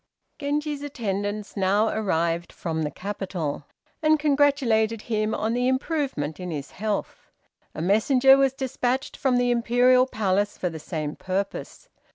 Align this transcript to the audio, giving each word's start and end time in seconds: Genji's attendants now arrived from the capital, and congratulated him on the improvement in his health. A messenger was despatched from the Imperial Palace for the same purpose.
Genji's 0.39 0.81
attendants 0.81 1.55
now 1.55 1.89
arrived 1.89 2.51
from 2.51 2.81
the 2.81 2.89
capital, 2.89 3.65
and 4.01 4.17
congratulated 4.19 5.03
him 5.03 5.35
on 5.35 5.53
the 5.53 5.67
improvement 5.67 6.39
in 6.39 6.49
his 6.49 6.71
health. 6.71 7.29
A 7.75 7.83
messenger 7.83 8.35
was 8.35 8.53
despatched 8.53 9.15
from 9.15 9.37
the 9.37 9.51
Imperial 9.51 10.07
Palace 10.07 10.57
for 10.57 10.71
the 10.71 10.79
same 10.79 11.15
purpose. 11.15 11.87